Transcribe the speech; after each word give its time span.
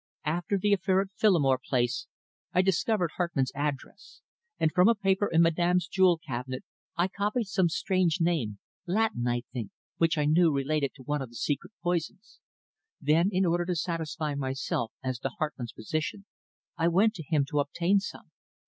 "After 0.25 0.57
the 0.57 0.73
affair 0.73 0.99
at 1.01 1.13
Phillimore 1.15 1.59
Place 1.63 2.07
I 2.53 2.63
discovered 2.63 3.11
Hartmann's 3.17 3.51
address, 3.53 4.21
and 4.57 4.71
from 4.71 4.89
a 4.89 4.95
paper 4.95 5.29
in 5.31 5.43
Madame's 5.43 5.87
jewel 5.87 6.17
cabinet 6.17 6.63
I 6.97 7.07
copied 7.07 7.45
some 7.45 7.69
strange 7.69 8.19
name 8.19 8.57
Latin, 8.87 9.27
I 9.27 9.43
think 9.53 9.69
which 9.97 10.17
I 10.17 10.25
knew 10.25 10.51
related 10.51 10.95
to 10.95 11.03
one 11.03 11.21
of 11.21 11.29
the 11.29 11.35
secret 11.35 11.73
poisons. 11.83 12.39
Then, 12.99 13.29
in 13.31 13.45
order 13.45 13.63
to 13.63 13.75
satisfy 13.75 14.33
myself 14.33 14.91
as 15.03 15.19
to 15.19 15.29
Hartmann's 15.37 15.73
position, 15.73 16.25
I 16.77 16.87
went 16.87 17.13
to 17.13 17.23
him 17.23 17.45
to 17.49 17.59
obtain 17.59 17.99
some. 17.99 18.31